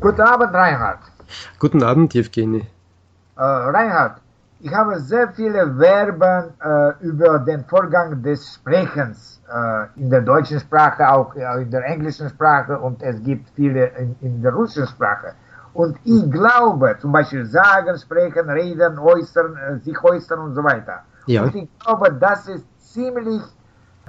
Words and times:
Guten 0.00 0.20
Abend, 0.20 0.54
Reinhard. 0.54 1.00
Guten 1.58 1.82
Abend, 1.82 2.14
Evgeny. 2.14 2.66
Äh, 3.36 3.42
Reinhard, 3.42 4.20
ich 4.60 4.72
habe 4.72 4.98
sehr 5.00 5.28
viele 5.32 5.74
Verben 5.76 6.54
äh, 6.62 7.04
über 7.04 7.38
den 7.38 7.64
Vorgang 7.64 8.22
des 8.22 8.54
Sprechens 8.54 9.42
äh, 9.52 10.00
in 10.00 10.08
der 10.08 10.22
deutschen 10.22 10.60
Sprache, 10.60 11.06
auch 11.06 11.34
in 11.34 11.70
der 11.70 11.84
englischen 11.84 12.30
Sprache 12.30 12.78
und 12.78 13.02
es 13.02 13.22
gibt 13.22 13.48
viele 13.56 13.86
in, 13.98 14.16
in 14.20 14.42
der 14.42 14.54
russischen 14.54 14.86
Sprache. 14.88 15.34
Und 15.74 15.96
ich 16.04 16.30
glaube, 16.30 16.96
zum 17.00 17.12
Beispiel 17.12 17.44
sagen, 17.44 17.98
sprechen, 17.98 18.48
reden, 18.48 18.98
äußern, 18.98 19.56
äh, 19.56 19.78
sich 19.80 20.02
äußern 20.02 20.38
und 20.38 20.54
so 20.54 20.62
weiter. 20.62 21.02
Ja. 21.26 21.42
Und 21.42 21.54
ich 21.54 21.68
glaube, 21.80 22.12
das 22.12 22.48
ist 22.48 22.64
ziemlich, 22.92 23.42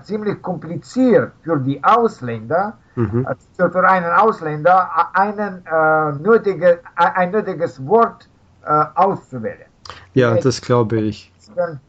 ziemlich 0.03 0.41
kompliziert 0.41 1.31
für 1.43 1.57
die 1.57 1.83
Ausländer, 1.83 2.77
mhm. 2.95 3.25
also 3.25 3.69
für 3.71 3.87
einen 3.87 4.11
Ausländer, 4.11 4.89
einen, 5.13 5.65
äh, 5.65 6.11
nötige, 6.21 6.79
ein 6.95 7.31
nötiges 7.31 7.85
Wort 7.85 8.27
äh, 8.65 8.83
auszuwählen. 8.95 9.69
Ja, 10.13 10.35
das 10.35 10.61
glaube 10.61 10.99
ich. 10.99 11.31
Ein, 11.55 11.79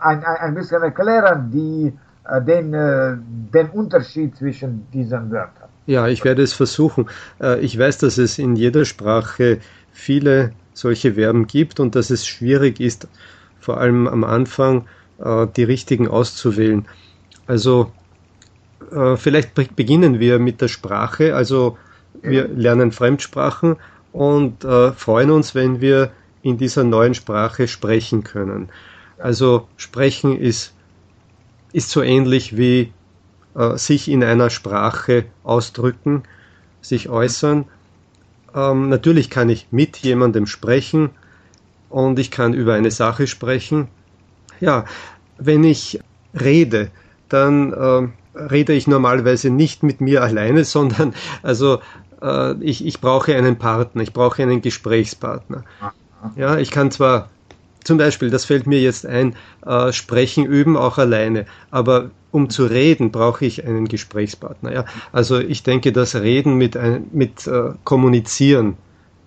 ein, 0.00 0.24
ein 0.24 0.54
bisschen 0.54 0.82
erklären, 0.82 1.50
die, 1.50 1.92
den, 2.40 2.72
den 3.52 3.68
Unterschied 3.70 4.36
zwischen 4.36 4.86
diesen 4.90 5.30
Wörtern. 5.30 5.68
Ja, 5.86 6.08
ich 6.08 6.24
werde 6.24 6.42
es 6.42 6.52
versuchen. 6.52 7.08
Ich 7.60 7.78
weiß, 7.78 7.98
dass 7.98 8.18
es 8.18 8.38
in 8.38 8.56
jeder 8.56 8.84
Sprache 8.84 9.58
viele 9.92 10.52
solche 10.72 11.14
Verben 11.14 11.46
gibt 11.46 11.80
und 11.80 11.94
dass 11.94 12.10
es 12.10 12.26
schwierig 12.26 12.80
ist, 12.80 13.08
vor 13.60 13.78
allem 13.78 14.08
am 14.08 14.24
Anfang 14.24 14.86
die 15.56 15.64
richtigen 15.64 16.08
auszuwählen. 16.08 16.86
Also 17.48 17.90
vielleicht 19.16 19.54
beginnen 19.74 20.20
wir 20.20 20.38
mit 20.38 20.60
der 20.60 20.68
Sprache. 20.68 21.34
Also 21.34 21.76
wir 22.22 22.46
lernen 22.46 22.92
Fremdsprachen 22.92 23.76
und 24.12 24.62
freuen 24.62 25.30
uns, 25.30 25.56
wenn 25.56 25.80
wir 25.80 26.12
in 26.42 26.58
dieser 26.58 26.84
neuen 26.84 27.14
Sprache 27.14 27.66
sprechen 27.66 28.22
können. 28.22 28.68
Also 29.18 29.66
sprechen 29.76 30.38
ist, 30.38 30.72
ist 31.72 31.90
so 31.90 32.02
ähnlich 32.02 32.56
wie 32.56 32.92
äh, 33.54 33.76
sich 33.76 34.08
in 34.08 34.22
einer 34.22 34.50
Sprache 34.50 35.24
ausdrücken, 35.42 36.22
sich 36.80 37.08
äußern. 37.08 37.64
Ähm, 38.54 38.88
natürlich 38.88 39.30
kann 39.30 39.48
ich 39.48 39.66
mit 39.72 39.96
jemandem 39.98 40.46
sprechen 40.46 41.10
und 41.88 42.18
ich 42.18 42.30
kann 42.30 42.54
über 42.54 42.74
eine 42.74 42.92
Sache 42.92 43.26
sprechen. 43.26 43.88
Ja, 44.60 44.84
wenn 45.38 45.64
ich 45.64 46.00
rede, 46.38 46.90
dann 47.28 47.72
äh, 47.72 48.08
rede 48.38 48.72
ich 48.72 48.86
normalerweise 48.86 49.50
nicht 49.50 49.82
mit 49.82 50.00
mir 50.00 50.22
alleine, 50.22 50.64
sondern 50.76 51.14
also 51.42 51.80
äh, 52.22 52.54
ich, 52.62 52.84
ich 52.86 53.00
brauche 53.00 53.34
einen 53.34 53.58
Partner, 53.58 54.02
ich 54.02 54.12
brauche 54.12 54.42
einen 54.42 54.62
Gesprächspartner. 54.62 55.64
Ja, 56.36 56.58
ich 56.58 56.70
kann 56.70 56.90
zwar 56.90 57.28
zum 57.84 57.96
Beispiel, 57.96 58.30
das 58.30 58.44
fällt 58.44 58.66
mir 58.66 58.80
jetzt 58.80 59.06
ein, 59.06 59.34
äh, 59.64 59.92
sprechen 59.92 60.44
üben 60.44 60.76
auch 60.76 60.98
alleine, 60.98 61.46
aber 61.70 62.10
um 62.30 62.50
zu 62.50 62.66
reden 62.66 63.10
brauche 63.10 63.46
ich 63.46 63.66
einen 63.66 63.88
Gesprächspartner. 63.88 64.72
Ja? 64.72 64.84
Also 65.12 65.38
ich 65.38 65.62
denke, 65.62 65.92
dass 65.92 66.14
Reden 66.14 66.56
mit, 66.56 66.76
ein, 66.76 67.06
mit 67.12 67.46
äh, 67.46 67.70
Kommunizieren 67.84 68.76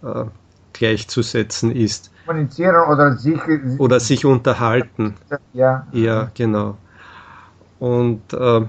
äh, 0.03 0.25
gleichzusetzen 0.73 1.75
ist. 1.75 2.11
Kommunizieren 2.25 2.75
oder 2.89 3.17
sich 3.17 3.39
oder 3.79 3.99
sich 3.99 4.25
unterhalten. 4.25 5.15
Ja. 5.53 5.87
Ja, 5.91 6.29
genau. 6.35 6.77
Und 7.81 8.21
äh, 8.31 8.61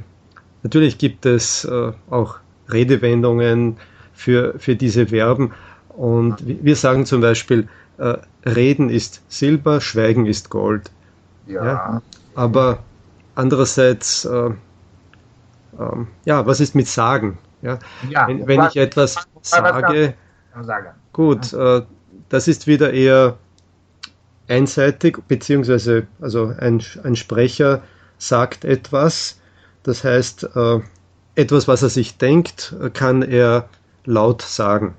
natürlich 0.63 0.97
gibt 0.97 1.27
es 1.27 1.67
äh, 1.67 1.93
auch 2.09 2.37
Redewendungen 2.73 3.77
für, 4.15 4.59
für 4.59 4.75
diese 4.75 5.09
Verben. 5.09 5.53
Und 5.91 6.37
wir 6.47 6.77
sagen 6.77 7.05
zum 7.05 7.21
Beispiel, 7.21 7.69
äh, 7.99 8.17
Reden 8.47 8.89
ist 8.89 9.21
Silber, 9.29 9.83
Schweigen 9.83 10.25
ist 10.25 10.49
Gold. 10.49 10.91
Ja. 11.47 11.63
ja? 11.63 12.03
Aber 12.35 12.79
andererseits, 13.35 14.25
äh, 14.25 14.47
äh, 14.47 14.53
ja, 16.25 16.47
was 16.47 16.61
ist 16.61 16.75
mit 16.75 16.89
Sagen? 16.89 17.37
Ja? 17.61 17.81
ja 18.09 18.27
wenn, 18.29 18.47
wenn 18.47 18.65
ich 18.65 18.77
etwas 18.77 19.19
sage, 19.43 20.15
gut, 21.13 21.53
äh, 21.53 21.83
das 22.31 22.49
ist 22.49 22.67
wieder 22.67 22.95
eher 22.95 23.37
einseitig, 24.49 25.19
beziehungsweise 25.29 26.07
also 26.19 26.55
ein, 26.59 26.83
ein 27.05 27.15
Sprecher 27.15 27.83
sagt 28.29 28.65
etwas, 28.65 29.41
das 29.83 30.05
heißt, 30.05 30.49
äh, 30.55 30.81
etwas, 31.35 31.67
was 31.67 31.83
er 31.83 31.89
sich 31.89 32.19
denkt, 32.19 32.75
kann 32.95 33.23
er 33.23 33.69
laut 34.05 34.43
sagen. 34.43 34.95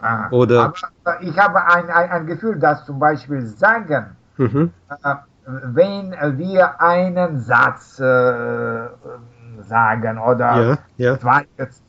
Ah, 0.00 0.28
Oder 0.30 0.72
aber 1.04 1.22
ich 1.22 1.36
habe 1.38 1.64
ein, 1.64 1.90
ein, 1.90 2.10
ein, 2.10 2.26
Gefühl, 2.26 2.58
dass 2.58 2.86
zum 2.86 2.98
Beispiel 2.98 3.44
sagen, 3.46 4.16
mhm. 4.38 4.72
äh, 4.88 5.14
wenn 5.44 6.12
wir 6.38 6.80
einen 6.80 7.40
Satz 7.40 7.98
äh, 7.98 8.88
sagen 9.62 10.18
oder 10.18 10.62
ja, 10.62 10.78
ja. 10.96 11.18
Zwei, 11.18 11.46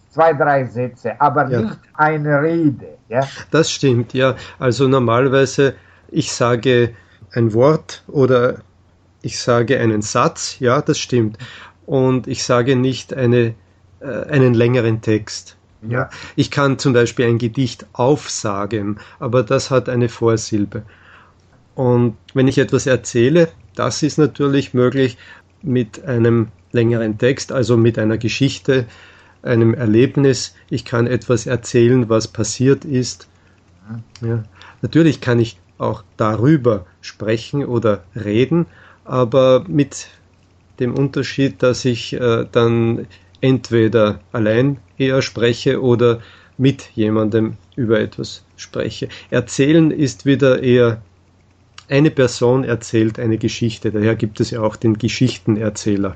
zwei, 0.09 0.33
drei 0.33 0.65
Sätze, 0.65 1.19
aber 1.19 1.49
ja. 1.49 1.61
nicht 1.61 1.79
eine 1.93 2.41
Rede. 2.41 2.97
Ja? 3.07 3.21
Das 3.51 3.71
stimmt, 3.71 4.13
ja. 4.13 4.35
Also 4.59 4.87
normalerweise, 4.87 5.75
ich 6.09 6.33
sage 6.33 6.93
ein 7.33 7.53
Wort 7.53 8.03
oder 8.07 8.55
ich 9.21 9.39
sage 9.39 9.79
einen 9.79 10.01
Satz, 10.01 10.57
ja, 10.59 10.81
das 10.81 10.99
stimmt. 10.99 11.37
Und 11.85 12.27
ich 12.27 12.43
sage 12.43 12.75
nicht 12.75 13.13
eine, 13.13 13.55
äh, 13.99 14.05
einen 14.05 14.53
längeren 14.53 15.01
Text. 15.01 15.57
Ja. 15.87 16.09
Ich 16.35 16.51
kann 16.51 16.77
zum 16.77 16.93
Beispiel 16.93 17.25
ein 17.25 17.39
Gedicht 17.39 17.87
aufsagen, 17.93 18.99
aber 19.19 19.43
das 19.43 19.71
hat 19.71 19.89
eine 19.89 20.09
Vorsilbe. 20.09 20.83
Und 21.73 22.17
wenn 22.33 22.47
ich 22.47 22.59
etwas 22.59 22.85
erzähle, 22.85 23.49
das 23.75 24.03
ist 24.03 24.17
natürlich 24.17 24.73
möglich 24.73 25.17
mit 25.63 26.03
einem 26.05 26.49
längeren 26.71 27.17
Text, 27.17 27.51
also 27.51 27.77
mit 27.77 27.97
einer 27.97 28.17
Geschichte, 28.17 28.85
einem 29.41 29.73
Erlebnis. 29.73 30.55
Ich 30.69 30.85
kann 30.85 31.07
etwas 31.07 31.47
erzählen, 31.47 32.09
was 32.09 32.27
passiert 32.27 32.85
ist. 32.85 33.27
Ja. 34.21 34.43
Natürlich 34.81 35.21
kann 35.21 35.39
ich 35.39 35.57
auch 35.77 36.03
darüber 36.17 36.85
sprechen 37.01 37.65
oder 37.65 38.03
reden, 38.15 38.67
aber 39.05 39.63
mit 39.67 40.07
dem 40.79 40.93
Unterschied, 40.93 41.61
dass 41.63 41.85
ich 41.85 42.13
äh, 42.13 42.45
dann 42.51 43.07
entweder 43.41 44.19
allein 44.31 44.77
eher 44.97 45.21
spreche 45.21 45.81
oder 45.81 46.19
mit 46.57 46.91
jemandem 46.95 47.57
über 47.75 47.99
etwas 47.99 48.43
spreche. 48.55 49.09
Erzählen 49.29 49.91
ist 49.91 50.25
wieder 50.25 50.61
eher 50.61 51.01
eine 51.89 52.09
Person 52.09 52.63
erzählt 52.63 53.19
eine 53.19 53.37
Geschichte. 53.37 53.91
Daher 53.91 54.15
gibt 54.15 54.39
es 54.39 54.51
ja 54.51 54.61
auch 54.61 54.77
den 54.77 54.97
Geschichtenerzähler 54.97 56.15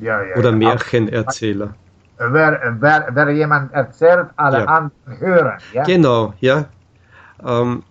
ja, 0.00 0.22
ja, 0.22 0.36
oder 0.36 0.52
Märchenerzähler. 0.52 1.74
Wer, 2.18 2.76
wer, 2.80 3.08
wer 3.12 3.30
jemand 3.30 3.72
erzählt, 3.72 4.26
alle 4.36 4.58
ja. 4.58 4.64
anderen 4.64 5.18
hören. 5.18 5.58
Ja? 5.72 5.84
Genau, 5.84 6.34
ja. 6.40 6.66
Ähm, 7.46 7.82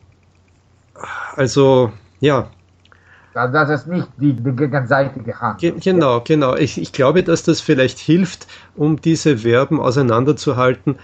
also, 1.35 1.91
ja, 2.19 2.49
das 3.45 3.69
ist 3.69 3.87
nicht 3.87 4.07
die, 4.17 4.33
die 4.33 4.51
gegenseitige 4.51 5.39
Hand. 5.39 5.59
Ge 5.59 5.73
genau, 5.79 6.21
genau. 6.21 6.55
Ich, 6.55 6.81
ich 6.81 6.91
glaube, 6.91 7.23
dass 7.23 7.43
das 7.43 7.61
vielleicht 7.61 7.99
hilft, 7.99 8.47
um 8.75 8.99
diese 8.99 9.39
Verben 9.39 9.79
auseinanderzuhalten, 9.79 10.97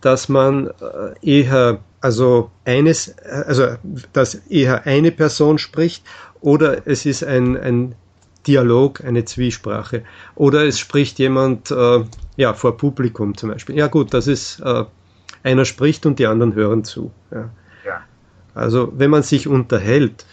dass 0.00 0.28
man 0.28 0.68
äh, 0.68 1.40
eher, 1.40 1.78
also 2.00 2.50
eines, 2.64 3.16
also 3.18 3.68
dass 4.12 4.34
eher 4.34 4.86
eine 4.86 5.10
Person 5.10 5.58
spricht 5.58 6.04
oder 6.40 6.86
es 6.86 7.06
ist 7.06 7.24
ein, 7.24 7.56
ein 7.56 7.94
Dialog, 8.46 9.02
eine 9.04 9.24
Zwiesprache. 9.24 10.04
Oder 10.34 10.66
es 10.66 10.78
spricht 10.78 11.18
jemand 11.18 11.70
äh, 11.70 12.04
ja, 12.36 12.52
vor 12.52 12.76
Publikum 12.76 13.36
zum 13.36 13.50
Beispiel. 13.50 13.76
Ja 13.76 13.86
gut, 13.86 14.12
das 14.12 14.26
ist, 14.26 14.60
äh, 14.60 14.84
einer 15.42 15.64
spricht 15.64 16.06
und 16.06 16.18
die 16.18 16.26
anderen 16.26 16.54
hören 16.54 16.84
zu. 16.84 17.10
Ja. 17.30 17.50
ja. 17.86 18.00
Also 18.54 18.92
wenn 18.96 19.10
man 19.10 19.22
sich 19.22 19.48
unterhält, 19.48 20.26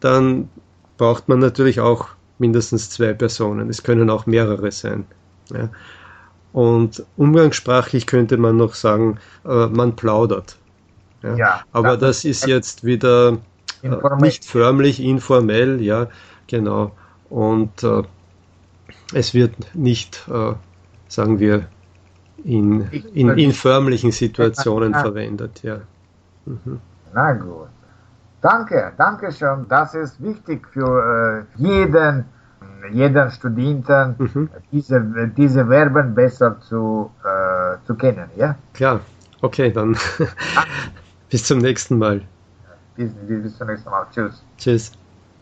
dann 0.00 0.50
braucht 0.96 1.28
man 1.28 1.38
natürlich 1.38 1.80
auch 1.80 2.08
mindestens 2.38 2.90
zwei 2.90 3.12
Personen. 3.12 3.68
Es 3.70 3.82
können 3.82 4.10
auch 4.10 4.26
mehrere 4.26 4.70
sein. 4.72 5.06
Ja. 5.50 5.68
Und 6.52 7.04
umgangssprachlich 7.16 8.06
könnte 8.06 8.36
man 8.36 8.56
noch 8.56 8.74
sagen, 8.74 9.18
äh, 9.44 9.66
man 9.66 9.96
plaudert. 9.96 10.56
Ja. 11.22 11.36
ja 11.36 11.60
Aber 11.72 11.96
das, 11.96 12.22
das 12.22 12.24
ist 12.24 12.46
jetzt 12.46 12.84
wieder 12.84 13.38
äh, 13.82 13.90
nicht 14.20 14.44
förmlich, 14.44 15.00
informell, 15.02 15.80
ja, 15.80 16.08
genau. 16.46 16.92
Und 17.28 17.82
äh, 17.82 18.02
es 19.12 19.34
wird 19.34 19.54
nicht, 19.74 20.28
äh, 20.28 20.52
sagen 21.08 21.40
wir, 21.40 21.66
in, 22.44 22.82
in, 23.14 23.30
in 23.30 23.52
förmlichen 23.52 24.12
Situationen 24.12 24.94
verwendet, 24.94 25.62
ja. 25.62 25.80
Mhm. 26.44 26.80
Na 27.12 27.32
gut. 27.32 27.68
Danke, 28.44 28.92
danke 28.98 29.32
schön. 29.32 29.64
Das 29.70 29.94
ist 29.94 30.22
wichtig 30.22 30.68
für 30.68 31.46
äh, 31.56 31.62
jeden, 31.62 32.26
jeden 32.92 33.30
Studenten, 33.30 34.16
mhm. 34.18 34.50
diese, 34.70 35.00
diese 35.34 35.64
Verben 35.64 36.14
besser 36.14 36.60
zu, 36.60 37.10
äh, 37.24 37.78
zu 37.86 37.94
kennen. 37.94 38.28
Ja? 38.36 38.54
Klar. 38.74 39.00
Okay, 39.40 39.72
dann 39.72 39.96
bis 41.30 41.44
zum 41.44 41.60
nächsten 41.60 41.96
Mal. 41.96 42.20
Bis, 42.96 43.14
bis 43.14 43.56
zum 43.56 43.68
nächsten 43.68 43.88
Mal. 43.88 44.06
Tschüss. 44.12 44.44
Tschüss. 44.58 44.92